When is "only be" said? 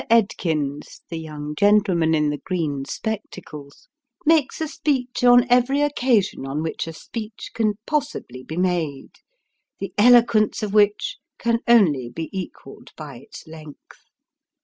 11.67-12.29